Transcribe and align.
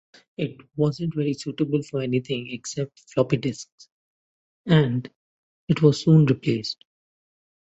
It 0.35 0.57
wasn't 0.75 1.13
very 1.13 1.35
suitable 1.35 1.83
for 1.83 2.01
anything 2.01 2.49
except 2.49 3.01
floppy 3.13 3.37
disks, 3.37 3.87
and 4.65 5.07
it 5.69 5.83
was 5.83 6.01
soon 6.01 6.25
replaced. 6.25 6.83